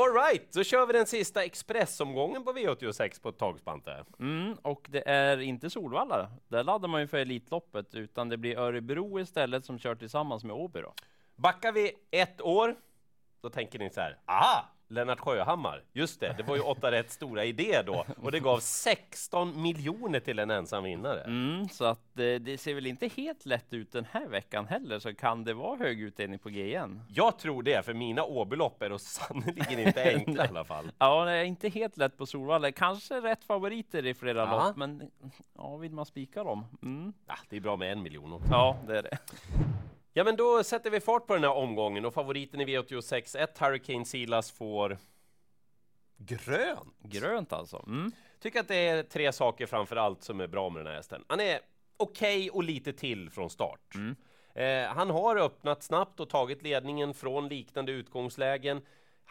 Alright, 0.00 0.52
då 0.52 0.64
kör 0.64 0.86
vi 0.86 0.92
den 0.92 1.06
sista 1.06 1.44
expressomgången 1.44 2.44
på 2.44 2.52
V86 2.52 3.22
på 3.22 3.28
ett 3.28 3.38
tag, 3.38 3.58
Spante. 3.58 4.04
Mm, 4.18 4.54
och 4.62 4.86
det 4.88 5.08
är 5.08 5.40
inte 5.40 5.70
Solvalla. 5.70 6.30
Där 6.48 6.64
laddar 6.64 6.88
man 6.88 7.00
ju 7.00 7.06
för 7.06 7.18
Elitloppet, 7.18 7.94
utan 7.94 8.28
det 8.28 8.36
blir 8.36 8.58
Örebro 8.58 9.20
istället 9.20 9.64
som 9.64 9.78
kör 9.78 9.94
tillsammans 9.94 10.44
med 10.44 10.56
Åby 10.56 10.80
då. 10.80 10.94
Backar 11.36 11.72
vi 11.72 11.92
ett 12.10 12.40
år, 12.40 12.76
då 13.40 13.50
tänker 13.50 13.78
ni 13.78 13.90
så 13.90 14.00
här, 14.00 14.18
aha, 14.26 14.64
Lennart 14.90 15.20
Sjöhammar, 15.20 15.82
just 15.92 16.20
det, 16.20 16.34
det 16.36 16.42
var 16.42 16.56
ju 16.56 16.62
åtta 16.62 16.90
rätt 16.90 17.10
stora 17.10 17.44
idé 17.44 17.82
då 17.86 18.04
och 18.22 18.32
det 18.32 18.40
gav 18.40 18.58
16 18.58 19.62
miljoner 19.62 20.20
till 20.20 20.38
en 20.38 20.50
ensam 20.50 20.84
vinnare. 20.84 21.20
Mm, 21.20 21.68
så 21.68 21.84
att 21.84 22.18
eh, 22.18 22.34
det 22.34 22.60
ser 22.60 22.74
väl 22.74 22.86
inte 22.86 23.08
helt 23.08 23.46
lätt 23.46 23.72
ut 23.72 23.92
den 23.92 24.06
här 24.10 24.28
veckan 24.28 24.66
heller, 24.66 24.98
så 24.98 25.14
kan 25.14 25.44
det 25.44 25.54
vara 25.54 25.76
hög 25.76 26.00
utdelning 26.00 26.38
på 26.38 26.48
G 26.48 26.66
igen? 26.66 27.02
Jag 27.08 27.38
tror 27.38 27.62
det, 27.62 27.84
för 27.84 27.94
mina 27.94 28.24
Åbylopp 28.24 28.82
är 28.82 28.98
sannerligen 28.98 29.78
inte 29.86 30.02
enkla 30.14 30.44
i 30.44 30.48
alla 30.48 30.64
fall. 30.64 30.92
Ja, 30.98 31.24
det 31.24 31.32
är 31.32 31.44
inte 31.44 31.68
helt 31.68 31.96
lätt 31.96 32.16
på 32.16 32.26
Solvalla. 32.26 32.72
Kanske 32.72 33.20
rätt 33.20 33.44
favoriter 33.44 34.06
i 34.06 34.14
flera 34.14 34.38
ja. 34.38 34.66
lopp, 34.66 34.76
men 34.76 35.10
ja, 35.56 35.76
vill 35.76 35.92
man 35.92 36.06
spika 36.06 36.44
dem? 36.44 36.64
Mm. 36.82 37.12
Ja, 37.26 37.34
det 37.48 37.56
är 37.56 37.60
bra 37.60 37.76
med 37.76 37.92
en 37.92 38.02
miljon 38.02 38.32
också. 38.32 38.48
Ja, 38.50 38.76
det 38.86 38.98
är 38.98 39.02
det. 39.02 39.18
Ja, 40.12 40.24
men 40.24 40.36
då 40.36 40.64
sätter 40.64 40.90
vi 40.90 41.00
fart 41.00 41.26
på 41.26 41.34
den 41.34 41.44
här 41.44 41.52
omgången 41.52 42.04
och 42.04 42.14
favoriten 42.14 42.60
i 42.60 42.64
V86 42.64 43.38
1, 43.38 43.58
Hurricane 43.58 44.04
Silas, 44.04 44.50
får 44.50 44.98
grönt. 46.16 46.96
Grönt 47.02 47.52
alltså. 47.52 47.84
Mm. 47.86 48.12
Tycker 48.40 48.60
att 48.60 48.68
det 48.68 48.88
är 48.88 49.02
tre 49.02 49.32
saker 49.32 49.66
framför 49.66 49.96
allt 49.96 50.22
som 50.22 50.40
är 50.40 50.46
bra 50.46 50.70
med 50.70 50.80
den 50.80 50.86
här 50.86 50.94
hästen. 50.96 51.24
Han 51.28 51.40
är 51.40 51.60
okej 51.96 52.38
okay 52.38 52.50
och 52.50 52.64
lite 52.64 52.92
till 52.92 53.30
från 53.30 53.50
start. 53.50 53.94
Mm. 53.94 54.16
Eh, 54.54 54.94
han 54.94 55.10
har 55.10 55.36
öppnat 55.36 55.82
snabbt 55.82 56.20
och 56.20 56.28
tagit 56.28 56.62
ledningen 56.62 57.14
från 57.14 57.48
liknande 57.48 57.92
utgångslägen. 57.92 58.82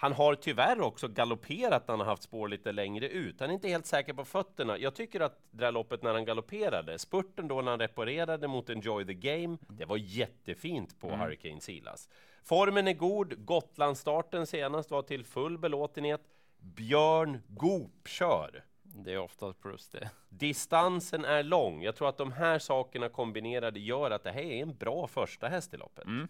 Han 0.02 0.13
har 0.13 0.35
tyvärr 0.35 0.81
också 0.81 1.08
galopperat 1.08 1.88
när 1.88 1.94
han 1.94 2.00
har 2.00 2.05
haft 2.08 2.23
spår 2.23 2.47
lite 2.47 2.72
längre 2.72 3.09
ut. 3.09 3.39
Han 3.39 3.50
är 3.50 3.53
inte 3.53 3.67
helt 3.67 3.86
säker 3.86 4.14
på 4.14 4.25
fötterna. 4.25 4.78
Jag 4.78 4.95
tycker 4.95 5.19
att 5.19 5.39
det 5.52 5.66
här 5.66 5.72
loppet 5.72 6.03
när 6.03 6.14
han 6.14 6.25
galopperade, 6.25 7.00
spurten 7.00 7.47
då 7.47 7.61
när 7.61 7.72
han 7.72 7.80
reparerade 7.80 8.47
mot 8.47 8.69
Enjoy 8.69 9.06
the 9.06 9.14
Game, 9.14 9.58
det 9.69 9.86
var 9.86 9.97
jättefint 9.97 11.00
på 11.00 11.08
mm. 11.08 11.19
Hurricane 11.19 11.61
Silas. 11.61 12.09
Formen 12.44 12.88
är 12.88 12.94
god, 12.94 13.45
Gotlandsstarten 13.45 14.47
senast 14.47 14.91
var 14.91 15.02
till 15.02 15.25
full 15.25 15.58
belåtenhet. 15.58 16.22
Björn 16.58 17.41
Goop 17.47 18.08
kör. 18.08 18.63
Det 18.84 19.13
är 19.13 19.17
oftast 19.17 19.61
plus 19.61 19.89
det. 19.89 20.09
Distansen 20.30 21.25
är 21.25 21.44
lång. 21.44 21.84
Jag 21.84 21.95
tror 21.95 22.09
att 22.09 22.17
de 22.17 22.31
här 22.31 22.59
sakerna 22.59 23.09
kombinerade 23.09 23.80
gör 23.80 24.11
att 24.11 24.23
det 24.23 24.31
här 24.31 24.41
är 24.41 24.61
en 24.61 24.78
bra 24.78 25.08
första 25.08 25.47
häst 25.47 25.73
i 25.73 25.78
loppet. 25.78 26.06
Mm. 26.06 26.28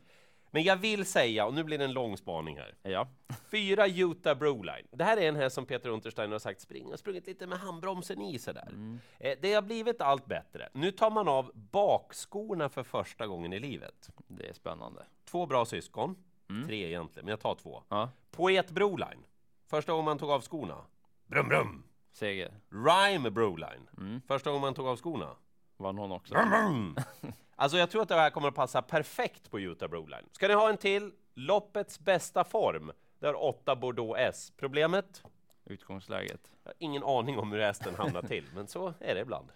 Men 0.51 0.63
jag 0.63 0.75
vill 0.75 1.05
säga, 1.05 1.45
och 1.45 1.53
nu 1.53 1.63
blir 1.63 1.77
det 1.77 1.83
en 1.83 1.93
lång 1.93 2.17
spaning 2.17 2.57
här. 2.57 2.75
Ja. 2.81 3.07
Fyra 3.51 3.87
Utah 3.87 4.37
Broline. 4.37 4.87
Det 4.91 5.03
här 5.03 5.17
är 5.17 5.29
en 5.29 5.35
häst 5.35 5.55
som 5.55 5.65
Peter 5.65 5.89
Untersteiner 5.89 6.31
har 6.31 6.39
sagt 6.39 6.61
spring 6.61 6.85
och 6.93 6.99
sprungit 6.99 7.27
lite 7.27 7.47
med 7.47 7.59
handbromsen 7.59 8.21
i 8.21 8.39
sådär. 8.39 8.67
Mm. 8.69 8.99
Eh, 9.19 9.37
det 9.41 9.53
har 9.53 9.61
blivit 9.61 10.01
allt 10.01 10.25
bättre. 10.25 10.69
Nu 10.73 10.91
tar 10.91 11.11
man 11.11 11.27
av 11.27 11.51
bakskorna 11.53 12.69
för 12.69 12.83
första 12.83 13.27
gången 13.27 13.53
i 13.53 13.59
livet. 13.59 14.09
Det 14.27 14.49
är 14.49 14.53
spännande. 14.53 15.05
Två 15.25 15.45
bra 15.45 15.65
syskon. 15.65 16.15
Mm. 16.49 16.67
Tre 16.67 16.87
egentligen, 16.87 17.25
men 17.25 17.31
jag 17.31 17.39
tar 17.39 17.55
två. 17.55 17.83
Ja. 17.89 18.09
Poet 18.31 18.71
Broline. 18.71 19.25
Första 19.67 19.91
gången 19.91 20.05
man 20.05 20.17
tog 20.17 20.31
av 20.31 20.41
skorna. 20.41 20.85
Brum 21.27 21.47
brum! 21.47 21.83
Seger. 22.11 22.53
Rhyme 22.69 23.29
Broline. 23.29 23.89
Mm. 23.97 24.21
Första 24.27 24.49
gången 24.49 24.61
man 24.61 24.73
tog 24.73 24.87
av 24.87 24.95
skorna. 24.95 25.35
Vann 25.77 25.97
hon 25.97 26.11
också. 26.11 26.33
Brum, 26.33 26.49
brum. 26.49 26.95
Alltså 27.59 27.77
jag 27.77 27.89
tror 27.89 28.01
att 28.01 28.07
det 28.07 28.15
här 28.15 28.29
kommer 28.29 28.47
att 28.47 28.55
passa 28.55 28.81
perfekt 28.81 29.51
på 29.51 29.59
Utah 29.59 29.89
Broline. 29.89 30.29
Ska 30.31 30.47
ni 30.47 30.53
ha 30.53 30.69
en 30.69 30.77
till? 30.77 31.11
Loppets 31.33 31.99
bästa 31.99 32.43
form. 32.43 32.91
Har 33.21 33.43
8 33.43 33.75
Bordeaux 33.75 34.19
S. 34.19 34.53
Problemet? 34.57 35.23
Utgångsläget. 35.65 36.51
Jag 36.63 36.69
har 36.69 36.75
ingen 36.79 37.03
aning 37.03 37.39
om 37.39 37.51
hur 37.51 37.59
hästen 37.59 37.95
hamnar 37.95 38.21
till, 38.21 38.45
men 38.55 38.67
så 38.67 38.93
är 38.99 39.15
det 39.15 39.21
ibland. 39.21 39.47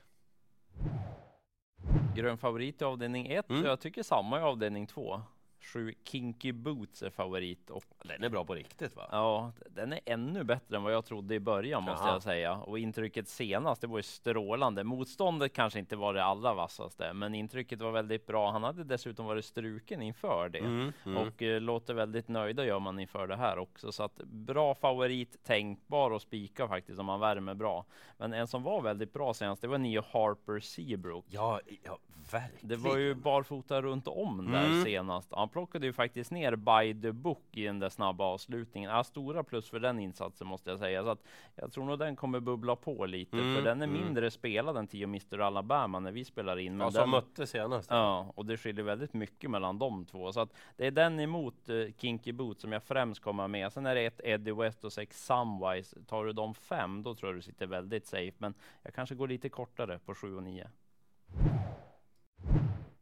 Grön 2.16 2.38
favorit 2.38 2.82
i 2.82 2.86
avdelning 2.86 3.28
1 3.28 3.50
mm. 3.50 3.66
jag 3.66 3.80
tycker 3.80 4.04
samma 4.04 4.40
i 4.40 4.42
avdelning 4.42 4.88
2. 4.88 5.22
Sju 5.64 5.94
Kinky 6.04 6.52
Boots 6.52 7.04
är 7.04 7.10
favorit. 7.10 7.70
Och, 7.70 7.84
den 8.04 8.24
är 8.24 8.30
bra 8.30 8.46
på 8.46 8.56
riktigt 8.56 8.96
va? 8.96 9.08
Ja, 9.12 9.52
den 9.70 9.94
är 9.94 10.00
ännu 10.06 10.44
bättre 10.44 10.76
än 10.76 10.84
vad 10.84 10.94
jag 10.94 11.06
trodde 11.06 11.36
i 11.36 11.40
början 11.40 11.84
måste 11.84 12.08
jag 12.08 12.24
säga. 12.24 12.56
Och 12.56 12.80
intrycket 12.80 13.28
senast, 13.28 13.82
det 13.82 13.88
var 13.88 13.98
ju 13.98 14.04
strålande. 14.04 14.84
Motståndet 14.84 15.54
kanske 15.54 15.80
inte 15.80 15.96
var 15.96 16.14
det 16.14 16.24
allra 16.24 16.54
vassaste, 16.54 17.14
men 17.14 17.36
intrycket 17.36 17.82
var 17.82 17.92
väldigt 17.92 18.26
bra. 18.26 18.52
Han 18.52 18.64
hade 18.64 18.84
dessutom 18.84 19.26
varit 19.26 19.46
struken 19.46 20.02
inför 20.02 20.50
det 20.50 20.60
mm, 20.60 20.94
mm. 21.06 21.18
och 21.18 21.42
eh, 21.42 21.62
låter 21.62 21.94
väldigt 21.94 22.28
nöjda 22.28 22.66
gör 22.66 22.80
man 22.80 23.00
inför 23.00 23.28
det 23.28 23.36
här 23.36 23.58
också. 23.58 23.92
Så 23.92 24.04
att 24.04 24.16
bra 24.24 24.76
favorit, 24.76 25.44
tänkbar 25.44 26.12
och 26.12 26.22
spika 26.22 26.68
faktiskt 26.68 27.00
om 27.00 27.06
man 27.06 27.20
värmer 27.20 27.54
bra. 27.54 27.86
Men 28.18 28.34
en 28.34 28.48
som 28.48 28.64
var 28.64 28.82
väldigt 28.82 29.14
bra 29.14 29.34
senast, 29.34 29.62
det 29.62 29.68
var 29.68 29.78
Nio 29.78 30.04
Harper 30.12 30.60
Seabrook. 30.60 31.26
Ja, 31.30 31.60
ja, 31.84 31.98
verkligen. 32.32 32.68
Det 32.68 32.76
var 32.76 32.98
ju 32.98 33.16
barfota 33.16 33.82
runt 33.82 34.08
om 34.08 34.52
där 34.52 34.66
mm. 34.66 34.84
senast. 34.84 35.28
Han 35.32 35.50
plockade 35.54 35.86
ju 35.86 35.94
faktiskt 35.94 36.32
ner 36.32 36.56
by 36.56 37.02
the 37.02 37.12
book 37.12 37.44
i 37.52 37.64
den 37.64 37.80
där 37.80 37.90
snabba 37.90 38.24
avslutningen. 38.24 38.92
Ja, 38.92 39.04
stora 39.04 39.44
plus 39.44 39.70
för 39.70 39.80
den 39.80 40.00
insatsen 40.00 40.48
måste 40.48 40.70
jag 40.70 40.80
säga. 40.80 41.04
Så 41.04 41.10
att 41.10 41.24
jag 41.56 41.72
tror 41.72 41.86
nog 41.86 42.00
den 42.00 42.16
kommer 42.16 42.40
bubbla 42.40 42.76
på 42.76 43.06
lite, 43.06 43.38
mm, 43.38 43.56
för 43.56 43.62
den 43.62 43.82
är 43.82 43.88
mm. 43.88 44.04
mindre 44.04 44.32
spelad 44.32 44.78
än 44.78 44.88
10 44.88 45.04
Mr 45.04 45.40
Alabama 45.40 46.00
när 46.00 46.12
vi 46.12 46.26
spelar 46.26 46.60
in. 46.60 46.78
Men 46.78 46.86
ja, 46.86 46.92
som 46.92 47.02
den, 47.02 47.10
mötte 47.10 47.48
senast. 47.48 47.90
Ja, 47.90 48.32
och 48.36 48.46
det 48.46 48.58
skiljer 48.58 48.86
väldigt 48.86 49.14
mycket 49.14 49.50
mellan 49.50 49.80
de 49.80 50.06
två. 50.06 50.32
Så 50.32 50.40
att 50.40 50.54
det 50.78 50.88
är 50.88 50.92
den 50.92 51.20
emot 51.20 51.70
uh, 51.70 51.92
Kinky 51.98 52.32
Boot 52.32 52.62
som 52.62 52.72
jag 52.72 52.84
främst 52.84 53.22
kommer 53.22 53.48
med. 53.48 53.74
Sen 53.74 53.86
är 53.86 53.96
det 53.96 54.06
ett 54.06 54.22
Eddie 54.24 54.52
West 54.52 54.84
och 54.84 54.94
sex 54.94 55.26
Samwise. 55.26 56.04
Tar 56.08 56.26
du 56.26 56.34
de 56.34 56.54
fem, 56.54 57.04
då 57.04 57.16
tror 57.16 57.30
jag 57.30 57.38
du 57.38 57.42
sitter 57.42 57.68
väldigt 57.68 58.08
safe. 58.08 58.34
Men 58.38 58.54
jag 58.84 58.94
kanske 58.94 59.16
går 59.16 59.28
lite 59.28 59.50
kortare 59.50 60.00
på 60.00 60.16
7 60.16 60.36
och 60.36 60.44
9. 60.44 60.70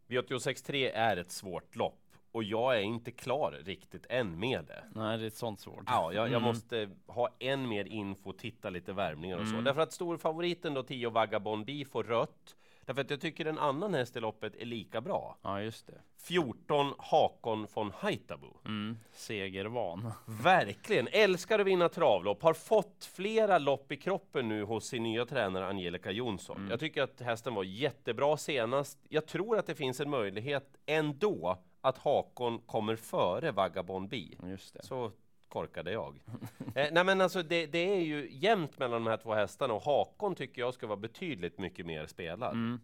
V86.3 0.07 0.91
är 0.94 1.17
ett 1.17 1.31
svårt 1.31 1.75
lopp 1.75 2.00
och 2.31 2.44
jag 2.44 2.78
är 2.78 2.81
inte 2.81 3.12
klar 3.12 3.52
riktigt 3.52 4.06
än 4.09 4.40
med 4.40 4.66
det. 4.66 4.84
Nej, 4.96 5.18
det 5.18 5.24
är 5.24 5.28
ett 5.28 5.36
sånt 5.36 5.59
svårt. 5.59 5.84
Ja, 5.88 6.14
jag, 6.14 6.24
jag 6.24 6.28
mm. 6.28 6.42
måste 6.42 6.90
ha 7.08 7.30
än 7.40 7.69
mer 7.69 7.86
info, 7.86 8.34
titta 8.34 8.69
lite 8.69 8.94
värmningar 8.94 9.38
och 9.38 9.44
mm. 9.44 9.56
så. 9.56 9.62
Därför 9.62 9.81
att 9.81 9.94
storfavoriten 9.94 10.74
då, 10.74 10.84
10 10.84 11.09
Vagabond 11.09 11.66
B, 11.66 11.86
får 11.91 12.03
rött. 12.03 12.56
Därför 12.86 13.02
att 13.02 13.09
jag 13.09 13.22
tycker 13.22 13.46
en 13.46 13.59
annan 13.59 13.94
häst 13.94 14.16
i 14.16 14.20
loppet 14.20 14.56
är 14.56 14.66
lika 14.66 15.02
bra. 15.02 15.38
Ja, 15.41 15.62
just 15.62 15.88
det. 15.88 16.02
14 16.18 16.94
Hakon 16.97 17.68
von 17.74 17.91
Haitabo. 17.96 18.58
Mm, 18.66 18.97
segervan. 19.12 20.12
Verkligen! 20.25 21.08
Älskar 21.12 21.59
att 21.59 21.68
vinna 21.68 21.90
travlopp. 21.90 22.44
Har 22.44 22.53
fått 22.53 23.09
flera 23.14 23.58
lopp 23.58 23.91
i 23.91 23.97
kroppen 23.97 24.47
nu 24.47 24.64
hos 24.64 24.88
sin 24.88 25.03
nya 25.03 25.25
tränare 25.25 25.68
Angelica 25.68 26.12
Jonsson. 26.12 26.58
Mm. 26.58 26.70
Jag 26.70 26.80
tycker 26.80 27.02
att 27.02 27.22
hästen 27.22 27.53
var 27.53 27.64
jättebra 27.64 28.38
senast. 28.38 29.00
Jag 29.09 29.25
tror 29.25 29.58
att 29.58 29.68
det 29.68 29.75
finns 29.75 30.00
en 30.00 30.09
möjlighet 30.09 30.78
ändå 30.86 31.64
att 31.81 31.97
Hakon 31.97 32.59
kommer 32.59 32.96
före 32.96 33.52
Vagabond 33.52 34.09
B. 34.09 34.28
Just 34.44 34.74
det. 34.74 34.84
Så 34.84 35.12
korkade 35.52 35.92
jag. 35.92 36.19
eh, 36.75 36.88
nej 36.92 37.03
men 37.03 37.22
alltså 37.22 37.44
det, 37.44 37.66
det, 37.66 37.80
är 37.80 38.02
ju 38.02 38.30
jämnt 38.31 38.80
mellan 38.80 39.03
de 39.03 39.09
här 39.09 39.18
två 39.18 39.34
hästarna 39.34 39.74
och 39.74 39.81
Hakon 39.81 40.36
tycker 40.36 40.62
jag 40.62 40.74
ska 40.74 40.88
vara 40.88 40.97
betydligt 40.97 41.58
mycket 41.58 41.86
mer 41.86 42.06
spelad. 42.06 42.53
Mm. 42.53 42.80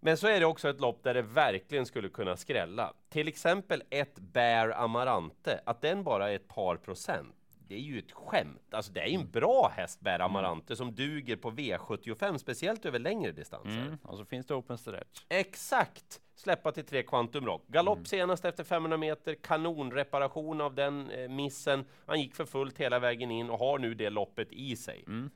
Men 0.00 0.16
så 0.16 0.26
är 0.26 0.40
det 0.40 0.46
också 0.46 0.68
ett 0.68 0.80
lopp 0.80 1.02
där 1.02 1.14
det 1.14 1.22
verkligen 1.22 1.86
skulle 1.86 2.08
kunna 2.08 2.36
skrälla. 2.36 2.92
Till 3.08 3.28
exempel 3.28 3.82
ett 3.90 4.18
Bear 4.18 4.70
Amarante, 4.70 5.60
att 5.66 5.80
den 5.80 6.04
bara 6.04 6.30
är 6.30 6.36
ett 6.36 6.48
par 6.48 6.76
procent. 6.76 7.36
Det 7.68 7.74
är 7.74 7.80
ju 7.80 7.98
ett 7.98 8.12
skämt. 8.12 8.74
Alltså 8.74 8.92
det 8.92 9.00
är 9.00 9.06
ju 9.06 9.14
en 9.14 9.30
bra 9.30 9.72
häst 9.76 10.00
Bear 10.00 10.20
Amarante 10.20 10.76
som 10.76 10.94
duger 10.94 11.36
på 11.36 11.50
V75, 11.50 12.38
speciellt 12.38 12.86
över 12.86 12.98
längre 12.98 13.32
distanser. 13.32 13.82
Mm. 13.82 13.98
Och 14.02 14.18
så 14.18 14.24
finns 14.24 14.46
det 14.46 14.54
open 14.54 14.78
stretch. 14.78 15.24
Exakt! 15.28 16.20
Släppa 16.40 16.72
till 16.72 16.84
tre 16.84 17.02
Quantum 17.02 17.46
Rock. 17.46 17.62
Galopp 17.66 17.96
mm. 17.96 18.04
senast 18.04 18.44
efter 18.44 18.64
500 18.64 18.96
meter, 18.96 19.34
kanonreparation 19.34 20.60
av 20.60 20.74
den 20.74 21.10
eh, 21.10 21.28
missen. 21.28 21.84
Han 22.06 22.20
gick 22.20 22.34
för 22.34 22.44
fullt 22.44 22.78
hela 22.78 22.98
vägen 22.98 23.30
in 23.30 23.50
och 23.50 23.58
har 23.58 23.78
nu 23.78 23.94
det 23.94 24.10
loppet 24.10 24.52
i 24.52 24.76
sig. 24.76 25.04
Mm. 25.06 25.30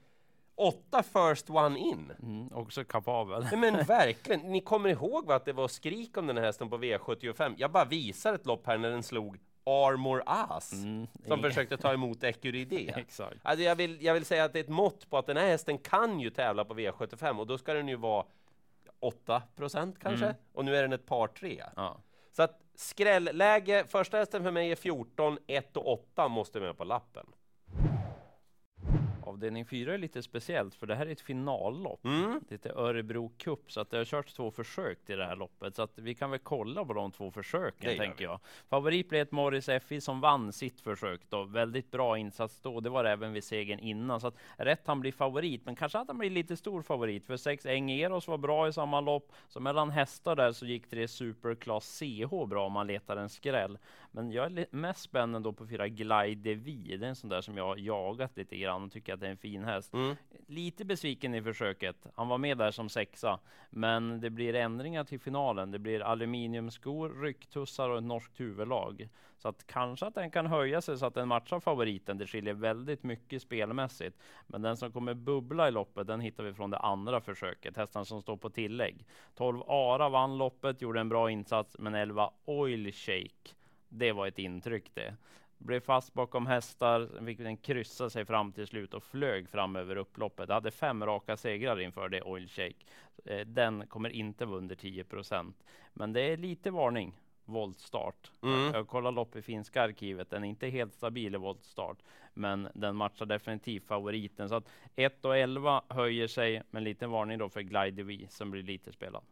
Åtta 0.56 1.02
first 1.02 1.50
one 1.50 1.78
in. 1.78 2.12
Mm, 2.22 2.52
också 2.52 2.84
kapabel. 2.84 3.42
Nej, 3.42 3.56
men 3.56 3.84
verkligen. 3.84 4.40
Ni 4.40 4.60
kommer 4.60 4.88
ihåg 4.88 5.26
va, 5.26 5.34
att 5.34 5.44
det 5.44 5.52
var 5.52 5.68
skrik 5.68 6.16
om 6.16 6.26
den 6.26 6.36
här 6.36 6.44
hästen 6.44 6.70
på 6.70 6.78
V75? 6.78 7.54
Jag 7.58 7.70
bara 7.70 7.84
visar 7.84 8.34
ett 8.34 8.46
lopp 8.46 8.66
här 8.66 8.78
när 8.78 8.90
den 8.90 9.02
slog 9.02 9.38
Armor 9.66 10.22
Ass 10.26 10.72
mm, 10.72 11.06
som 11.26 11.42
försökte 11.42 11.76
ta 11.76 11.92
emot 11.92 12.24
Ecuride. 12.24 12.76
Exakt. 12.96 13.36
Alltså 13.42 13.64
jag, 13.64 13.76
vill, 13.76 14.04
jag 14.04 14.14
vill 14.14 14.24
säga 14.24 14.44
att 14.44 14.52
det 14.52 14.58
är 14.58 14.64
ett 14.64 14.68
mått 14.68 15.10
på 15.10 15.18
att 15.18 15.26
den 15.26 15.36
här 15.36 15.46
hästen 15.46 15.78
kan 15.78 16.20
ju 16.20 16.30
tävla 16.30 16.64
på 16.64 16.74
V75 16.74 17.38
och 17.38 17.46
då 17.46 17.58
ska 17.58 17.74
den 17.74 17.88
ju 17.88 17.96
vara 17.96 18.24
8 19.04 19.42
procent 19.56 19.98
kanske. 19.98 20.24
Mm. 20.24 20.36
Och 20.52 20.64
nu 20.64 20.76
är 20.76 20.82
den 20.82 20.92
ett 20.92 21.06
par 21.06 21.28
tre. 21.28 21.64
Ja. 21.76 21.96
Så 22.32 22.42
att 22.42 22.60
skrälläge, 22.74 23.84
första 23.88 24.16
hästen 24.16 24.42
för 24.42 24.50
mig 24.50 24.70
är 24.70 24.76
14, 24.76 25.38
1 25.46 25.76
och 25.76 25.92
8 25.92 26.28
måste 26.28 26.60
med 26.60 26.76
på 26.76 26.84
lappen. 26.84 27.26
Avdelning 29.34 29.66
4 29.66 29.94
är 29.94 29.98
lite 29.98 30.22
speciellt 30.22 30.74
för 30.74 30.86
det 30.86 30.94
här 30.94 31.06
är 31.06 31.10
ett 31.12 31.20
finallopp. 31.20 32.04
Mm. 32.04 32.40
Det 32.48 32.66
är 32.66 32.78
Örebro 32.78 33.32
Cup 33.38 33.72
så 33.72 33.80
att 33.80 33.90
det 33.90 33.96
har 33.96 34.04
körts 34.04 34.34
två 34.34 34.50
försök 34.50 35.04
till 35.04 35.18
det 35.18 35.24
här 35.24 35.36
loppet 35.36 35.76
så 35.76 35.82
att 35.82 35.98
vi 35.98 36.14
kan 36.14 36.30
väl 36.30 36.40
kolla 36.40 36.84
på 36.84 36.92
de 36.92 37.12
två 37.12 37.30
försöken 37.30 37.98
tänker 37.98 38.24
jag. 38.24 38.40
Favorit 38.68 39.08
blev 39.08 39.22
ett 39.22 39.32
Morris 39.32 39.68
FI 39.86 40.00
som 40.00 40.20
vann 40.20 40.52
sitt 40.52 40.80
försök 40.80 41.20
då. 41.28 41.44
Väldigt 41.44 41.90
bra 41.90 42.18
insats 42.18 42.60
då. 42.62 42.80
Det 42.80 42.90
var 42.90 43.04
även 43.04 43.32
vid 43.32 43.44
segern 43.44 43.78
innan 43.78 44.20
så 44.20 44.26
att 44.26 44.36
rätt 44.56 44.86
han 44.86 45.00
blir 45.00 45.12
favorit, 45.12 45.64
men 45.64 45.76
kanske 45.76 45.98
att 45.98 46.08
han 46.08 46.18
blir 46.18 46.30
lite 46.30 46.56
stor 46.56 46.82
favorit 46.82 47.26
för 47.26 47.36
sex 47.36 47.66
Engeros 47.66 48.28
var 48.28 48.38
bra 48.38 48.68
i 48.68 48.72
samma 48.72 49.00
lopp. 49.00 49.32
Så 49.48 49.60
mellan 49.60 49.90
hästar 49.90 50.36
där 50.36 50.52
så 50.52 50.66
gick 50.66 50.90
tre 50.90 51.08
Superclass 51.08 51.98
CH 51.98 52.46
bra 52.46 52.66
om 52.66 52.72
man 52.72 52.86
letar 52.86 53.16
en 53.16 53.28
skräll. 53.28 53.78
Men 54.14 54.32
jag 54.32 54.58
är 54.58 54.66
mest 54.70 55.00
spänd 55.00 55.42
då 55.42 55.52
på 55.52 55.66
fyra 55.66 55.88
Glide 55.88 56.54
V. 56.54 56.96
Det 56.98 57.06
är 57.06 57.08
en 57.08 57.16
sån 57.16 57.30
där 57.30 57.40
som 57.40 57.56
jag 57.56 57.66
har 57.66 57.76
jagat 57.76 58.36
lite 58.36 58.56
grann 58.56 58.84
och 58.84 58.92
tycker 58.92 59.14
att 59.14 59.20
det 59.20 59.26
är 59.26 59.30
en 59.30 59.36
fin 59.36 59.64
häst. 59.64 59.94
Mm. 59.94 60.16
Lite 60.46 60.84
besviken 60.84 61.34
i 61.34 61.42
försöket. 61.42 62.06
Han 62.14 62.28
var 62.28 62.38
med 62.38 62.58
där 62.58 62.70
som 62.70 62.88
sexa, 62.88 63.38
men 63.70 64.20
det 64.20 64.30
blir 64.30 64.54
ändringar 64.54 65.04
till 65.04 65.20
finalen. 65.20 65.70
Det 65.70 65.78
blir 65.78 66.00
aluminiumskor, 66.00 67.22
rycktussar 67.22 67.88
och 67.88 67.98
ett 67.98 68.04
norskt 68.04 68.40
huvudlag. 68.40 69.08
Så 69.38 69.48
att 69.48 69.66
kanske 69.66 70.06
att 70.06 70.14
den 70.14 70.30
kan 70.30 70.46
höja 70.46 70.80
sig 70.80 70.98
så 70.98 71.06
att 71.06 71.14
den 71.14 71.28
matchar 71.28 71.60
favoriten. 71.60 72.18
Det 72.18 72.26
skiljer 72.26 72.54
väldigt 72.54 73.02
mycket 73.02 73.42
spelmässigt. 73.42 74.18
Men 74.46 74.62
den 74.62 74.76
som 74.76 74.92
kommer 74.92 75.14
bubbla 75.14 75.68
i 75.68 75.70
loppet, 75.70 76.06
den 76.06 76.20
hittar 76.20 76.44
vi 76.44 76.54
från 76.54 76.70
det 76.70 76.78
andra 76.78 77.20
försöket. 77.20 77.76
Hästarna 77.76 78.04
som 78.04 78.22
står 78.22 78.36
på 78.36 78.50
tillägg. 78.50 79.06
12 79.34 79.62
Ara 79.66 80.08
vann 80.08 80.38
loppet, 80.38 80.82
gjorde 80.82 81.00
en 81.00 81.08
bra 81.08 81.30
insats, 81.30 81.76
men 81.78 81.94
11 81.94 82.30
Oil 82.44 82.92
Shake 82.92 83.54
det 83.98 84.12
var 84.12 84.26
ett 84.26 84.38
intryck 84.38 84.90
det. 84.94 85.16
Blev 85.58 85.80
fast 85.80 86.14
bakom 86.14 86.46
hästar, 86.46 87.26
fick 87.26 87.38
den 87.38 87.56
kryssa 87.56 88.10
sig 88.10 88.24
fram 88.24 88.52
till 88.52 88.66
slut 88.66 88.94
och 88.94 89.02
flög 89.02 89.48
fram 89.48 89.76
över 89.76 89.96
upploppet. 89.96 90.48
Hade 90.48 90.70
fem 90.70 91.06
raka 91.06 91.36
segrar 91.36 91.80
inför 91.80 92.08
det 92.08 92.22
Oil 92.22 92.48
Shake. 92.48 92.84
Eh, 93.24 93.46
den 93.46 93.86
kommer 93.86 94.10
inte 94.10 94.46
vara 94.46 94.58
under 94.58 94.76
10% 94.76 95.52
Men 95.92 96.12
det 96.12 96.20
är 96.20 96.36
lite 96.36 96.70
varning. 96.70 97.20
Voltstart. 97.44 98.30
Mm. 98.42 98.72
Jag 98.74 98.88
kollar 98.88 99.12
lopp 99.12 99.36
i 99.36 99.42
finska 99.42 99.82
arkivet. 99.82 100.30
Den 100.30 100.44
är 100.44 100.48
inte 100.48 100.68
helt 100.68 100.94
stabil 100.94 101.34
i 101.34 101.38
voltstart, 101.38 101.98
men 102.34 102.68
den 102.74 102.96
matchar 102.96 103.26
definitivt 103.26 103.86
favoriten. 103.86 104.48
Så 104.48 104.54
att 104.54 104.68
1 104.96 105.24
och 105.24 105.36
11 105.36 105.82
höjer 105.88 106.26
sig, 106.26 106.62
men 106.70 106.84
lite 106.84 107.06
varning 107.06 107.38
då 107.38 107.48
för 107.48 107.60
Glide 107.60 108.28
som 108.28 108.50
blir 108.50 108.62
lite 108.62 108.92
spelad. 108.92 109.24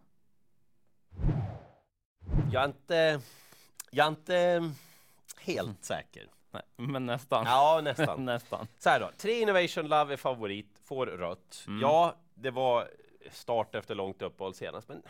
Jag 2.52 2.62
är 2.62 2.66
inte 2.66 3.20
jag 3.94 4.06
är 4.06 4.10
inte 4.10 4.70
helt 5.40 5.68
mm. 5.68 5.76
säker. 5.80 6.28
Nej, 6.50 6.62
men 6.76 7.06
nästan. 7.06 7.44
Ja, 7.46 7.80
nästan. 7.84 8.24
nästan. 8.24 8.66
Så 8.78 8.88
här 8.88 9.00
då, 9.00 9.10
tre 9.16 9.40
Innovation 9.40 9.88
Love 9.88 10.12
är 10.12 10.16
favorit, 10.16 10.80
får 10.84 11.06
rött. 11.06 11.64
Mm. 11.66 11.80
Ja, 11.80 12.16
det 12.34 12.50
var 12.50 12.88
start 13.30 13.74
efter 13.74 13.94
långt 13.94 14.22
uppehåll 14.22 14.54
senast, 14.54 14.88
men 14.88 15.02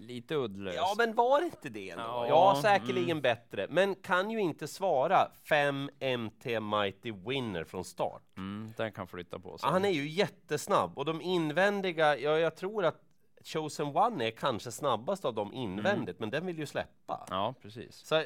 Lite 0.00 0.34
uddlöst. 0.34 0.76
Ja, 0.76 0.94
men 0.98 1.14
var 1.14 1.42
inte 1.42 1.68
det 1.68 1.90
ändå? 1.90 2.04
Ja, 2.04 2.28
ja 2.28 2.58
säkerligen 2.62 3.10
mm. 3.10 3.22
bättre. 3.22 3.66
Men 3.70 3.94
kan 3.94 4.30
ju 4.30 4.40
inte 4.40 4.68
svara 4.68 5.28
5 5.48 5.90
MT 6.00 6.44
Mighty 6.60 7.12
Winner 7.12 7.64
från 7.64 7.84
start. 7.84 8.22
Mm, 8.36 8.72
den 8.76 8.92
kan 8.92 9.06
flytta 9.06 9.38
på 9.38 9.58
sig. 9.58 9.66
Ja, 9.66 9.72
han 9.72 9.84
är 9.84 9.90
ju 9.90 10.08
jättesnabb 10.08 10.98
och 10.98 11.04
de 11.04 11.20
invändiga, 11.22 12.18
ja, 12.18 12.38
jag 12.38 12.56
tror 12.56 12.84
att 12.84 13.09
Chosen 13.44 13.96
One 13.96 14.26
är 14.26 14.30
kanske 14.30 14.70
snabbast 14.70 15.24
av 15.24 15.34
dem 15.34 15.52
invändigt, 15.52 16.08
mm. 16.08 16.16
men 16.18 16.30
den 16.30 16.46
vill 16.46 16.58
ju 16.58 16.66
släppa. 16.66 17.26
Ja, 17.30 17.54
precis. 17.62 17.96
Så 17.96 18.22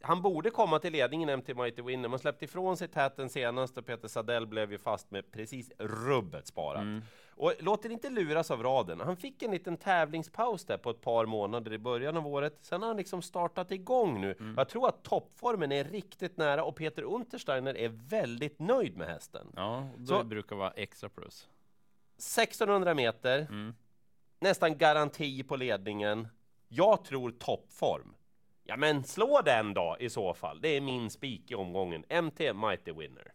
han 0.00 0.22
borde 0.22 0.50
komma 0.50 0.78
till 0.78 0.92
ledningen 0.92 1.38
MT 1.38 1.48
Mighty 1.54 1.82
Winner. 1.82 2.08
Man 2.08 2.18
släppte 2.18 2.44
ifrån 2.44 2.76
sig 2.76 2.88
täten 2.88 3.28
senast 3.28 3.78
och 3.78 3.86
Peter 3.86 4.08
Sadell 4.08 4.46
blev 4.46 4.72
ju 4.72 4.78
fast 4.78 5.10
med 5.10 5.32
precis 5.32 5.70
rubbet 5.78 6.46
sparat. 6.46 6.82
Mm. 6.82 7.02
Och 7.30 7.52
låt 7.58 7.84
er 7.84 7.90
inte 7.90 8.10
luras 8.10 8.50
av 8.50 8.62
raden. 8.62 9.00
Han 9.00 9.16
fick 9.16 9.42
en 9.42 9.50
liten 9.50 9.76
tävlingspaus 9.76 10.64
där 10.64 10.78
på 10.78 10.90
ett 10.90 11.00
par 11.00 11.26
månader 11.26 11.72
i 11.72 11.78
början 11.78 12.16
av 12.16 12.26
året. 12.26 12.58
Sen 12.60 12.82
har 12.82 12.88
han 12.88 12.96
liksom 12.96 13.22
startat 13.22 13.72
igång 13.72 14.20
nu. 14.20 14.34
Mm. 14.40 14.54
Jag 14.56 14.68
tror 14.68 14.88
att 14.88 15.02
toppformen 15.02 15.72
är 15.72 15.84
riktigt 15.84 16.36
nära 16.36 16.64
och 16.64 16.76
Peter 16.76 17.02
Untersteiner 17.02 17.76
är 17.76 17.88
väldigt 17.88 18.58
nöjd 18.58 18.96
med 18.96 19.08
hästen. 19.08 19.52
Ja, 19.56 19.88
det 19.96 20.06
Så, 20.06 20.24
brukar 20.24 20.56
vara 20.56 20.70
extra 20.70 21.08
plus. 21.08 21.48
1600 22.16 22.94
meter. 22.94 23.38
Mm 23.50 23.74
nästan 24.40 24.78
garanti 24.78 25.42
på 25.42 25.56
ledningen. 25.56 26.28
Jag 26.68 27.04
tror 27.04 27.30
toppform. 27.30 28.14
Ja, 28.64 28.76
men 28.76 29.04
slå 29.04 29.40
den 29.44 29.74
då 29.74 29.96
i 30.00 30.10
så 30.10 30.34
fall. 30.34 30.60
Det 30.60 30.68
är 30.68 30.80
min 30.80 31.10
spik 31.10 31.50
i 31.50 31.54
omgången. 31.54 32.04
MT 32.22 32.40
Mighty 32.54 32.92
Winner. 32.92 33.32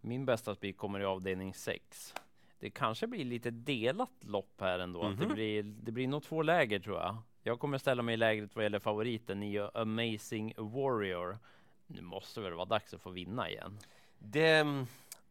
Min 0.00 0.24
bästa 0.26 0.54
spik 0.54 0.76
kommer 0.76 1.00
i 1.00 1.04
avdelning 1.04 1.54
6. 1.54 2.14
Det 2.58 2.70
kanske 2.70 3.06
blir 3.06 3.24
lite 3.24 3.50
delat 3.50 4.10
lopp 4.20 4.60
här 4.60 4.78
ändå. 4.78 5.02
Mm 5.02 5.14
-hmm. 5.14 5.18
det, 5.18 5.26
mhm. 5.26 5.34
blir, 5.34 5.62
det 5.62 5.92
blir 5.92 6.08
nog 6.08 6.22
två 6.22 6.42
läger 6.42 6.80
tror 6.80 6.98
jag. 6.98 7.16
Jag 7.42 7.60
kommer 7.60 7.78
ställa 7.78 8.02
mig 8.02 8.14
i 8.14 8.16
lägret 8.16 8.56
vad 8.56 8.64
gäller 8.64 8.78
favoriten 8.78 9.42
i 9.42 9.58
Amazing 9.74 10.54
Warrior. 10.56 11.38
Nu 11.86 12.00
måste 12.02 12.40
väl 12.40 12.54
vara 12.54 12.64
dags 12.64 12.94
att 12.94 13.00
få 13.00 13.10
vinna 13.10 13.50
igen. 13.50 13.78
Det 14.18 14.64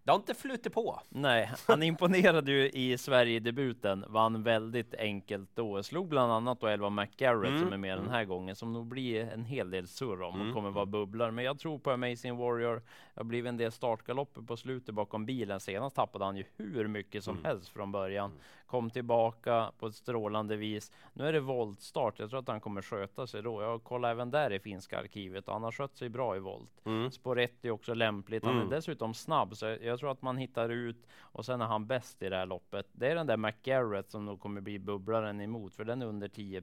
det 0.04 0.12
har 0.12 0.16
inte 0.16 0.34
flutit 0.34 0.74
på. 0.74 1.00
Nej, 1.10 1.52
han 1.68 1.84
imponerade 1.84 2.52
ju 2.52 2.70
i 2.70 2.98
Sverige-debuten, 2.98 4.06
vann 4.08 4.44
väldigt 4.44 4.96
enkelt 4.96 5.50
då. 5.54 5.84
Slog 5.84 6.08
bland 6.08 6.32
annat 6.32 6.60
då 6.60 6.68
Elva 6.68 6.90
McGarrett 6.90 7.50
mm. 7.50 7.60
som 7.60 7.74
är 7.74 7.78
med 7.78 7.98
den 7.98 8.10
här 8.10 8.26
gången, 8.26 8.56
som 8.56 8.74
nog 8.74 8.86
blir 8.86 9.30
en 9.34 9.46
hel 9.46 9.72
del 9.72 9.88
surr 9.88 10.22
om 10.22 10.36
och 10.36 10.42
mm. 10.42 10.54
kommer 10.54 10.70
vara 10.72 10.86
bubblar. 10.86 11.32
Men 11.32 11.46
jag 11.46 11.60
tror 11.60 11.80
på 11.80 11.92
Amazing 11.92 12.38
Warrior. 12.38 12.82
Har 13.16 13.24
blivit 13.24 13.50
en 13.50 13.58
del 13.58 13.72
startgalopper 13.72 14.42
på 14.42 14.58
slutet 14.58 14.96
bakom 14.96 15.26
bilen. 15.26 15.60
Senast 15.60 15.96
tappade 15.96 16.26
han 16.26 16.38
ju 16.38 16.44
hur 16.58 16.88
mycket 16.88 17.24
som 17.24 17.38
mm. 17.38 17.46
helst 17.46 17.70
från 17.70 17.92
början. 17.92 18.32
Mm 18.74 18.82
kom 18.82 18.90
tillbaka 18.90 19.72
på 19.80 19.88
ett 19.88 19.96
strålande 19.96 20.56
vis. 20.56 20.92
Nu 21.14 21.28
är 21.28 21.34
det 21.34 21.40
voltstart. 21.40 22.20
Jag 22.20 22.30
tror 22.30 22.40
att 22.40 22.48
han 22.48 22.60
kommer 22.60 22.82
sköta 22.82 23.28
sig 23.28 23.42
då. 23.42 23.62
Jag 23.62 23.84
kollar 23.84 24.12
även 24.12 24.32
där 24.32 24.54
i 24.54 24.60
finska 24.60 25.00
arkivet 25.00 25.48
och 25.48 25.54
han 25.54 25.64
har 25.64 25.72
skött 25.72 25.98
sig 25.98 26.10
bra 26.10 26.36
i 26.36 26.40
volt. 26.40 26.86
Mm. 26.86 27.12
Spår 27.12 27.40
1 27.40 27.66
är 27.66 27.72
också 27.72 27.94
lämpligt. 27.94 28.44
Han 28.44 28.56
mm. 28.56 28.68
är 28.68 28.76
dessutom 28.76 29.14
snabb, 29.14 29.56
så 29.56 29.66
jag 29.82 30.00
tror 30.00 30.12
att 30.12 30.22
man 30.22 30.38
hittar 30.38 30.70
ut 30.70 31.08
och 31.22 31.46
sen 31.46 31.62
är 31.62 31.66
han 31.66 31.88
bäst 31.88 32.22
i 32.22 32.30
det 32.30 32.36
här 32.36 32.46
loppet. 32.46 32.88
Det 32.92 33.08
är 33.08 33.16
den 33.16 33.28
där 33.28 33.38
McGarrett 33.38 34.12
som 34.12 34.26
nog 34.26 34.40
kommer 34.40 34.62
bli 34.62 34.80
bubblaren 34.80 35.42
emot, 35.42 35.74
för 35.74 35.84
den 35.84 36.02
är 36.02 36.06
under 36.06 36.28
10 36.28 36.62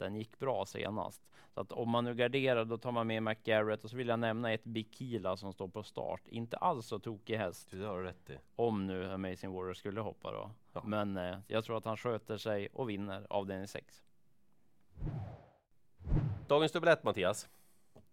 den 0.00 0.14
gick 0.14 0.38
bra 0.38 0.66
senast. 0.66 1.22
Så 1.54 1.60
att 1.60 1.72
om 1.72 1.90
man 1.90 2.04
nu 2.04 2.14
garderar, 2.14 2.64
då 2.64 2.78
tar 2.78 2.92
man 2.92 3.06
med 3.06 3.22
McGarrett 3.22 3.84
och 3.84 3.90
så 3.90 3.96
vill 3.96 4.08
jag 4.08 4.18
nämna 4.18 4.52
ett 4.52 4.64
Bikila 4.64 5.36
som 5.36 5.52
står 5.52 5.68
på 5.68 5.82
start. 5.82 6.22
Inte 6.28 6.56
alls 6.56 6.86
så 6.86 6.98
tokig 6.98 7.36
häst. 7.36 7.68
Det 7.70 7.86
har 7.86 7.98
du 7.98 8.04
rätt 8.04 8.30
i. 8.30 8.38
Om 8.56 8.86
nu 8.86 9.12
Amazing 9.12 9.52
Warrior 9.52 9.74
skulle 9.74 10.00
hoppa 10.00 10.32
då. 10.32 10.50
Ja. 10.72 10.82
Men 10.84 11.16
eh, 11.16 11.38
jag 11.46 11.64
tror 11.64 11.76
att 11.76 11.84
han 11.84 11.96
sköter 11.96 12.36
sig 12.36 12.68
och 12.72 12.90
vinner 12.90 13.26
avdelning 13.30 13.68
6. 13.68 14.02
Dagens 16.48 16.72
dubbelett 16.72 17.04
Mattias. 17.04 17.48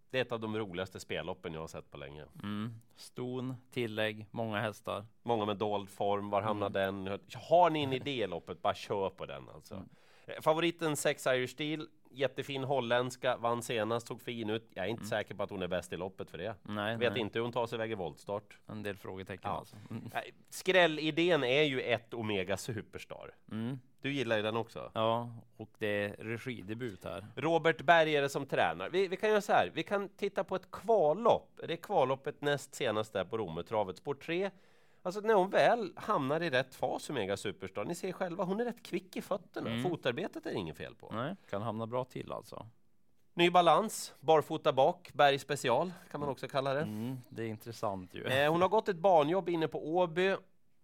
Det 0.10 0.18
är 0.18 0.22
ett 0.22 0.32
av 0.32 0.40
de 0.40 0.58
roligaste 0.58 1.00
spelloppen 1.00 1.54
jag 1.54 1.60
har 1.60 1.68
sett 1.68 1.92
på 1.92 1.98
länge. 1.98 2.26
Mm. 2.44 2.82
Ston, 2.96 3.56
tillägg, 3.72 4.26
många 4.32 4.60
hästar. 4.60 5.06
Många 5.24 5.46
med 5.46 5.58
dold 5.58 5.90
form. 5.90 6.30
Var 6.30 6.42
hamnar 6.42 6.68
mm. 6.68 7.06
den? 7.06 7.20
Har 7.50 7.70
ni 7.70 7.84
en 7.84 7.94
idé 7.94 8.24
i 8.24 8.28
loppet, 8.28 8.62
bara 8.62 8.74
kör 8.74 9.10
på 9.10 9.26
den 9.26 9.50
alltså. 9.50 9.76
Mm. 9.76 9.90
Eh, 10.28 10.42
favoriten 10.42 10.96
Sex 10.96 11.28
Irish 11.28 11.54
Steel, 11.54 11.88
jättefin 12.12 12.64
holländska, 12.64 13.38
vann 13.38 13.62
senast, 13.62 14.08
såg 14.08 14.22
fin 14.22 14.50
ut. 14.50 14.72
Jag 14.74 14.86
är 14.86 14.90
inte 14.90 15.02
mm. 15.02 15.10
säker 15.10 15.36
på 15.36 15.44
att 15.44 15.50
hon 15.50 15.62
är 15.62 15.68
bäst 15.68 15.94
i 15.94 15.98
loppet 15.98 16.30
för 16.30 16.38
det. 16.38 16.56
Nej, 16.64 16.98
Vet 16.98 17.14
nej. 17.14 17.22
inte 17.22 17.40
hur 17.40 17.44
hon 17.44 17.52
tar 17.52 17.68
sig 17.68 17.76
iväg 17.76 17.92
i 17.92 17.96
voltstart. 17.96 18.60
En 18.68 18.84
del 18.84 18.98
frågetecken 18.98 19.52
ja. 19.52 19.58
alltså. 19.58 19.76
Mm. 19.90 20.04
Eh, 20.14 20.22
skrällidén 20.50 21.44
är 21.44 21.64
ju 21.64 21.82
ett 21.82 22.14
Omega 22.14 22.58
Superstar. 22.58 23.36
Mm. 23.52 23.80
Du 24.02 24.14
gillar 24.14 24.38
ju 24.38 24.44
den 24.44 24.58
också. 24.58 24.92
Ja, 24.94 25.32
och 25.58 25.70
det 25.78 25.88
är 25.88 26.16
regidebut 26.20 27.04
här. 27.04 27.28
Robert 27.36 27.82
Berg 27.82 28.16
är 28.16 28.22
det 28.22 28.30
som 28.30 28.46
tränar. 28.46 28.90
Vi, 28.90 29.08
vi 29.08 29.18
kan 29.18 29.30
göra 29.30 29.42
så 29.42 29.52
här, 29.52 29.72
vi 29.74 29.84
kan 29.84 30.10
titta 30.10 30.44
på 30.44 30.56
ett 30.56 30.72
kvallopp. 30.72 31.60
Det 31.68 31.74
är 31.74 31.78
kvalloppet 31.78 32.42
näst 32.42 32.76
senast 32.76 33.14
där 33.14 33.26
på 33.26 33.38
Romertravet, 33.38 33.98
spår 33.98 34.14
3. 34.14 34.52
Alltså 35.08 35.22
när 35.22 35.34
hon 35.34 35.50
väl 35.50 35.94
hamnar 35.96 36.44
i 36.44 36.50
rätt 36.50 36.76
fas, 36.76 37.10
Omega 37.10 37.38
Superstar, 37.38 37.86
ni 37.86 37.96
ser 37.96 38.12
själva, 38.12 38.44
hon 38.44 38.60
är 38.60 38.66
rätt 38.66 38.84
kvick 38.84 39.16
i 39.16 39.22
fötterna. 39.22 39.70
Mm. 39.70 39.84
Fotarbetet 39.84 40.46
är 40.46 40.50
det 40.50 40.58
inget 40.58 40.78
fel 40.78 40.96
på. 40.96 41.12
Nej, 41.14 41.36
kan 41.50 41.62
hamna 41.62 41.88
bra 41.88 42.04
till 42.04 42.32
alltså. 42.32 42.68
Ny 43.34 43.50
balans, 43.50 44.14
barfota 44.20 44.74
bak, 44.74 45.12
berg 45.14 45.40
special 45.40 45.94
kan 46.12 46.20
man 46.20 46.30
också 46.30 46.48
kalla 46.48 46.74
det. 46.74 46.82
Mm, 46.82 47.18
det 47.30 47.44
är 47.44 47.48
intressant 47.48 48.14
ju. 48.14 48.24
Eh, 48.24 48.52
hon 48.52 48.62
har 48.62 48.70
gått 48.70 48.90
ett 48.90 48.98
banjobb 48.98 49.50
inne 49.50 49.68
på 49.68 49.98
Åby. 49.98 50.36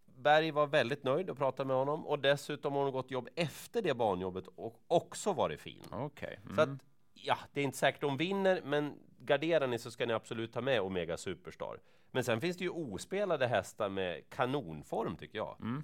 Berg 0.05 0.51
var 0.51 0.67
väldigt 0.67 1.03
nöjd 1.03 1.29
och 1.29 1.37
pratade 1.37 1.67
med 1.67 1.75
honom 1.75 2.07
och 2.07 2.19
dessutom 2.19 2.73
har 2.73 2.83
hon 2.83 2.91
gått 2.91 3.11
jobb 3.11 3.29
efter 3.35 3.81
det 3.81 3.93
banjobbet 3.93 4.47
och 4.55 4.81
också 4.87 5.33
varit 5.33 5.61
fin. 5.61 5.93
Okay. 5.93 6.35
Mm. 6.43 6.55
Så 6.55 6.61
att, 6.61 6.69
ja, 7.13 7.37
det 7.53 7.61
är 7.61 7.65
inte 7.65 7.77
säkert 7.77 8.03
hon 8.03 8.17
vinner, 8.17 8.61
men 8.63 8.93
garderar 9.19 9.67
ni 9.67 9.79
så 9.79 9.91
ska 9.91 10.05
ni 10.05 10.13
absolut 10.13 10.53
ta 10.53 10.61
med 10.61 10.81
Omega 10.81 11.17
Superstar. 11.17 11.79
Men 12.15 12.23
sen 12.23 12.41
finns 12.41 12.57
det 12.57 12.63
ju 12.63 12.69
ospelade 12.69 13.47
hästar 13.47 13.89
med 13.89 14.29
kanonform 14.29 15.15
tycker 15.15 15.37
jag. 15.37 15.55
Mm. 15.61 15.83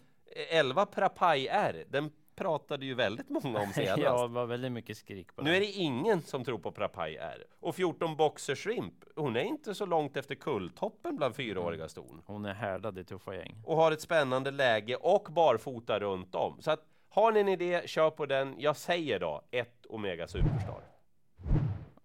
11 0.50 0.86
Prapai 0.86 1.48
R, 1.48 1.84
den 1.90 2.12
pratade 2.36 2.86
ju 2.86 2.94
väldigt 2.94 3.30
många 3.30 3.60
om 3.60 3.70
senast. 3.76 4.04
ja, 4.04 4.22
det 4.22 4.34
var 4.34 4.46
väldigt 4.46 4.72
mycket 4.72 4.98
skrik 4.98 5.36
på 5.36 5.42
Nu 5.42 5.56
är 5.56 5.60
det 5.60 5.66
ingen 5.72 6.22
som 6.22 6.44
tror 6.44 6.58
på 6.60 6.72
Prapai 6.72 7.16
R. 7.18 7.44
Och 7.60 7.76
14 7.76 8.16
Boxer 8.16 8.56
Shrimp, 8.56 8.94
hon 9.16 9.36
är 9.36 9.42
inte 9.44 9.76
så 9.76 9.86
långt 9.86 10.18
efter 10.18 10.36
kulltoppen 10.36 11.16
bland 11.18 11.36
fyraåriga 11.36 11.82
Mm. 11.82 11.90
ston. 11.90 12.22
Hon 12.26 12.46
är 12.46 12.54
härdad 12.54 12.98
i 13.00 13.04
tuffa 13.04 13.36
gäng. 13.36 13.56
Och 13.66 13.76
har 13.78 13.92
ett 13.92 14.02
spännande 14.02 14.52
läge 14.52 14.96
och 14.96 15.28
barfota 15.32 16.00
runt 16.00 16.36
om. 16.36 16.62
Så 16.62 16.72
att 16.72 16.86
har 17.10 17.32
ni 17.32 17.40
en 17.40 17.48
idé, 17.48 17.82
kör 17.86 18.10
på 18.10 18.26
den. 18.26 18.56
Jag 18.58 18.78
säger 18.78 19.20
då 19.20 19.42
ett 19.52 19.86
Omega 19.86 20.28
Superstar. 20.28 20.82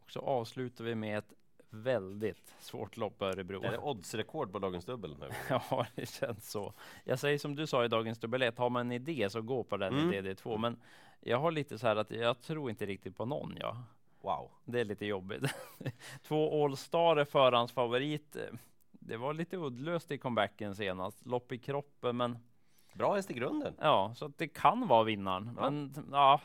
Och 0.05 0.11
så 0.11 0.21
avslutar 0.21 0.85
vi 0.85 0.95
med 0.95 1.19
ett 1.19 1.33
väldigt 1.75 2.55
svårt 2.61 2.97
lopp 2.97 3.23
Örebro. 3.23 3.63
Är 3.65 3.71
det 3.73 3.79
oddsrekord 3.79 4.53
på 4.53 4.59
dagens 4.59 4.85
dubbel 4.85 5.17
nu? 5.21 5.29
Ja, 5.51 5.87
det 5.95 6.09
känns 6.09 6.51
så. 6.51 6.75
Jag 7.05 7.19
säger 7.19 7.39
som 7.39 7.55
du 7.57 7.67
sa 7.67 7.85
i 7.85 7.89
dagens 7.89 8.19
dubbel 8.19 8.43
1, 8.43 8.59
har 8.59 8.71
man 8.71 8.87
en 8.87 8.93
idé 8.93 9.31
så 9.31 9.43
gå 9.43 9.65
på 9.65 9.77
den 9.77 9.95
Mm. 9.99 10.13
i 10.13 10.21
DD2. 10.21 10.59
Men 10.59 10.77
jag 11.21 11.39
har 11.39 11.51
lite 11.51 11.79
så 11.79 11.87
här 11.87 11.97
att 11.97 12.11
jag 12.11 12.41
tror 12.41 12.71
inte 12.71 12.87
riktigt 12.87 13.17
på 13.17 13.25
någon. 13.25 13.57
Ja. 13.61 13.85
Wow. 14.21 14.51
Det 14.65 14.81
är 14.81 14.85
lite 14.85 15.07
jobbigt. 15.07 15.43
Två 16.23 16.65
All-Star 16.65 17.17
är 17.17 17.25
förhandsfavorit. 17.25 18.37
Det 18.93 19.17
var 19.17 19.35
lite 19.35 19.57
uddlöst 19.57 20.11
i 20.11 20.19
comebacken 20.19 20.75
senast. 20.75 21.27
Lopp 21.27 21.53
i 21.53 21.59
kroppen, 21.59 22.17
men 22.17 22.39
Bra 22.95 23.15
häst 23.15 23.31
i 23.31 23.35
grunden. 23.35 23.75
ja, 23.81 24.13
så 24.17 24.33
det 24.37 24.49
kan 24.49 24.89
vara 24.89 25.05
vinnaren. 25.05 25.51
Ja. 25.57 25.71
Men 25.71 25.95
ja, 26.13 26.41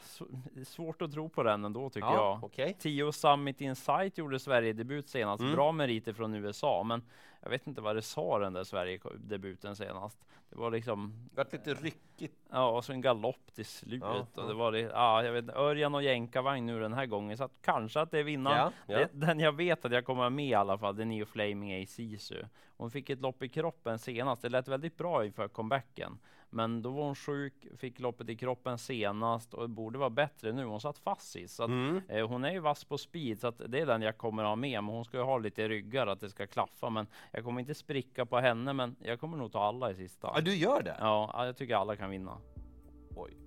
svårt 0.65 1.01
att 1.01 1.11
tro 1.11 1.29
på 1.29 1.43
den 1.43 1.65
ändå 1.65 1.89
tycker 1.89 2.07
jag. 2.07 2.43
okej. 2.43 2.75
Tio 2.79 3.11
Summit 3.11 3.61
Insight 3.61 4.17
gjorde 4.17 4.39
Sverige-debut 4.39 5.09
senast. 5.09 5.41
Mm. 5.41 5.55
Bra 5.55 5.71
meriter 5.71 6.13
från 6.13 6.35
USA, 6.35 6.83
men 6.83 7.03
jag 7.41 7.49
vet 7.49 7.67
inte 7.67 7.81
vad 7.81 7.95
det 7.95 8.01
sa 8.01 8.39
den 8.39 8.53
där 8.53 8.63
Sverige-debuten 8.63 9.75
senast. 9.75 10.25
Det 10.49 10.55
var 10.55 10.71
liksom, 10.71 11.29
Det 11.31 11.37
vart 11.37 11.53
lite 11.53 11.73
ryckigt. 11.73 12.35
ja, 12.51 12.69
och 12.69 12.85
så 12.85 12.93
en 12.93 13.01
galopp 13.01 13.53
till 13.55 13.65
slut. 13.65 14.01
Ja, 14.03 14.19
och 14.19 14.27
ja. 14.35 14.43
det 14.43 14.53
var 14.53 14.71
det, 14.71 14.79
ja, 14.79 15.23
jag 15.23 15.31
vet 15.31 15.49
Örjan 15.49 15.95
och 15.95 16.03
jänkarvagn 16.03 16.65
nu 16.65 16.79
den 16.79 16.93
här 16.93 17.05
gången, 17.05 17.37
så 17.37 17.43
att 17.43 17.51
kanske 17.61 18.01
att 18.01 18.11
det 18.11 18.19
är 18.19 18.23
vinnaren. 18.23 18.73
Ja, 18.87 18.93
ja. 18.93 18.97
Det, 18.99 19.09
den 19.13 19.39
jag 19.39 19.51
vet 19.51 19.85
att 19.85 19.91
jag 19.91 20.05
kommer 20.05 20.29
med 20.29 20.45
i 20.45 20.53
alla 20.53 20.77
fall, 20.77 20.95
det 20.95 21.03
är 21.03 21.05
Neo 21.05 21.25
Flaming 21.25 21.83
A 21.83 21.85
Sisu. 21.87 22.43
Hon 22.77 22.91
fick 22.91 23.09
ett 23.09 23.21
lopp 23.21 23.43
i 23.43 23.49
kroppen 23.49 23.99
senast. 23.99 24.41
Det 24.41 24.49
lät 24.49 24.67
väldigt 24.67 24.97
bra 24.97 25.25
inför 25.25 25.47
comebacken. 25.47 26.19
Men 26.51 26.81
då 26.81 26.89
var 26.91 27.03
hon 27.03 27.15
sjuk, 27.15 27.53
fick 27.77 27.99
loppet 27.99 28.29
i 28.29 28.35
kroppen 28.35 28.77
senast 28.77 29.53
och 29.53 29.69
borde 29.69 29.99
vara 29.99 30.09
bättre 30.09 30.51
nu. 30.51 30.63
Hon 30.65 30.81
satt 30.81 30.97
fast 30.97 31.31
sist. 31.31 31.55
Så 31.55 31.63
att, 31.63 31.69
Mm. 31.69 32.01
eh, 32.09 32.27
hon 32.27 32.45
är 32.45 32.51
ju 32.51 32.59
vass 32.59 32.83
på 32.83 32.97
speed, 32.97 33.39
så 33.39 33.47
att 33.47 33.61
det 33.67 33.79
är 33.79 33.85
den 33.85 34.01
jag 34.01 34.17
kommer 34.17 34.43
ha 34.43 34.55
med. 34.55 34.83
Men 34.83 34.93
hon 34.93 35.05
ska 35.05 35.17
ju 35.17 35.23
ha 35.23 35.37
lite 35.37 35.67
ryggar 35.67 36.07
att 36.07 36.19
det 36.19 36.29
ska 36.29 36.47
klaffa. 36.47 36.89
Men 36.89 37.07
jag 37.31 37.43
kommer 37.43 37.59
inte 37.59 37.73
spricka 37.75 38.25
på 38.25 38.37
henne, 38.39 38.73
men 38.73 38.95
jag 39.03 39.19
kommer 39.19 39.37
nog 39.37 39.51
ta 39.51 39.63
alla 39.63 39.91
i 39.91 39.95
sista. 39.95 40.31
Ja, 40.35 40.41
du 40.41 40.55
gör 40.55 40.83
det? 40.83 40.95
Ja, 40.99 41.29
ja, 41.33 41.45
jag 41.45 41.57
tycker 41.57 41.75
alla 41.75 41.95
kan 41.95 42.09
vinna. 42.09 42.37
Oj. 43.15 43.37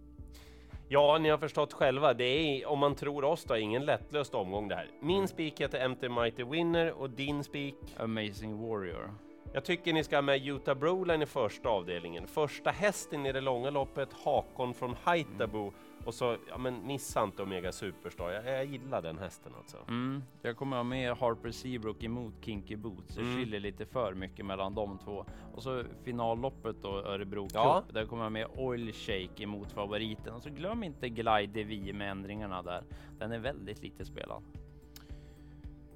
Ja, 0.88 1.18
ni 1.18 1.28
har 1.28 1.38
förstått 1.38 1.72
själva. 1.72 2.14
Det 2.14 2.24
är, 2.24 2.66
om 2.68 2.78
man 2.78 2.94
tror 2.94 3.24
oss 3.24 3.44
då, 3.44 3.56
ingen 3.56 3.84
lättlöst 3.84 4.34
omgång 4.34 4.68
det 4.68 4.74
här. 4.74 4.90
Min 5.00 5.28
spik 5.28 5.60
heter 5.60 5.88
MT 5.88 6.08
Mighty 6.08 6.44
Winner 6.44 6.92
och 6.92 7.10
din 7.10 7.44
spik 7.44 7.74
Amazing 7.98 8.68
Warrior. 8.68 9.14
Jag 9.54 9.64
tycker 9.64 9.92
ni 9.92 10.04
ska 10.04 10.16
ha 10.16 10.22
med 10.22 10.46
Utah 10.46 10.74
Broline 10.74 11.22
i 11.22 11.26
första 11.26 11.68
avdelningen. 11.68 12.26
Första 12.26 12.70
hästen 12.70 13.26
i 13.26 13.32
det 13.32 13.40
långa 13.40 13.70
loppet, 13.70 14.08
Hakon 14.12 14.74
från 14.74 14.94
Haitabo. 15.02 15.72
Och 16.04 16.14
så, 16.14 16.36
ja 16.48 16.58
men 16.58 16.86
missa 16.86 17.22
inte 17.24 17.42
Omega 17.42 17.72
Superstar. 17.72 18.30
Jag, 18.30 18.46
jag 18.46 18.64
gillar 18.64 19.02
den 19.02 19.18
hästen 19.18 19.52
alltså. 19.58 19.76
Mm, 19.88 20.22
jag 20.42 20.56
kommer 20.56 20.76
ha 20.76 20.84
med 20.84 21.16
Harper 21.16 21.50
Seabrook 21.50 22.02
emot 22.04 22.34
Kinky 22.40 22.76
Boots. 22.76 23.14
Det 23.14 23.20
Mm. 23.22 23.36
skiljer 23.36 23.60
lite 23.60 23.86
för 23.86 24.14
mycket 24.14 24.46
mellan 24.46 24.74
de 24.74 24.98
två. 24.98 25.24
Och 25.54 25.62
så 25.62 25.84
finalloppet 26.04 26.76
då, 26.82 26.88
Örebro 26.88 27.48
Ja. 27.54 27.82
Cup. 27.86 27.94
Där 27.94 28.06
kommer 28.06 28.22
jag 28.22 28.32
med 28.32 28.46
Oil 28.56 28.92
Shake 28.92 29.42
emot 29.42 29.72
favoriten. 29.72 30.34
Och 30.34 30.42
så 30.42 30.50
glöm 30.50 30.82
inte 30.82 31.08
Glide 31.08 31.64
V 31.64 31.92
med 31.92 32.10
ändringarna 32.10 32.62
där. 32.62 32.84
Den 33.18 33.32
är 33.32 33.38
väldigt 33.38 33.82
lite 33.82 34.04
spelad. 34.04 34.42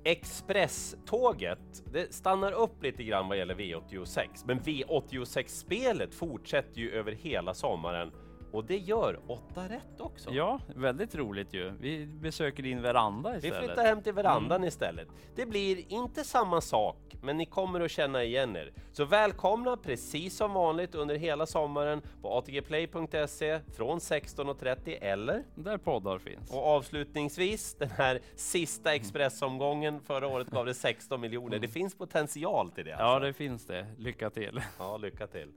Expresståget, 0.06 1.82
det 1.92 2.14
stannar 2.14 2.52
upp 2.52 2.82
lite 2.82 3.02
grann 3.04 3.28
vad 3.28 3.38
gäller 3.38 3.54
V86. 3.54 4.28
Men 4.44 4.60
V86-spelet 4.60 6.14
fortsätter 6.14 6.80
ju 6.80 6.90
över 6.90 7.12
hela 7.12 7.54
sommaren. 7.54 8.12
Och 8.56 8.64
det 8.64 8.76
gör 8.76 9.20
åtta 9.26 9.68
rätt 9.68 10.00
också. 10.00 10.30
Ja, 10.30 10.60
väldigt 10.76 11.14
roligt 11.14 11.54
ju. 11.54 11.70
Vi 11.80 12.06
besöker 12.06 12.62
din 12.62 12.82
veranda 12.82 13.30
Vi 13.30 13.36
istället. 13.36 13.58
flyttar 13.64 13.84
hem 13.84 14.02
till 14.02 14.12
verandan 14.12 14.64
istället. 14.64 15.08
Det 15.34 15.46
blir 15.46 15.92
inte 15.92 16.24
samma 16.24 16.60
sak, 16.60 16.96
men 17.22 17.36
ni 17.36 17.46
kommer 17.46 17.80
att 17.80 17.90
känna 17.90 18.24
igen 18.24 18.56
er. 18.56 18.72
Så 18.92 19.04
välkomna 19.04 19.76
precis 19.76 20.36
som 20.36 20.52
vanligt 20.52 20.94
under 20.94 21.14
hela 21.14 21.46
sommaren 21.46 22.02
på 22.22 22.38
atgplay.se 22.38 23.60
från 23.76 23.98
16.30 23.98 24.98
eller 25.00 25.42
Där 25.54 25.78
poddar 25.78 26.18
finns. 26.18 26.50
och 26.50 26.66
avslutningsvis 26.66 27.74
den 27.74 27.90
här 27.90 28.20
sista 28.36 28.94
expressomgången. 28.94 30.00
Förra 30.00 30.26
året 30.28 30.48
gav 30.48 30.66
det 30.66 30.74
16 30.74 31.20
miljoner. 31.20 31.58
Det 31.58 31.68
finns 31.68 31.94
potential 31.94 32.70
till 32.70 32.84
det. 32.84 32.90
Ja, 32.90 32.96
Alltså. 32.96 33.26
det 33.26 33.32
finns 33.32 33.66
det. 33.66 33.86
Lycka 33.98 34.30
till. 34.30 34.60
ja 34.78 34.96
lycka 34.96 35.26
till. 35.26 35.48